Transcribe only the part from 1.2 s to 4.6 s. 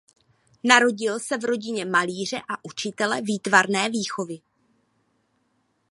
v rodině malíře a učitele výtvarné výchovy.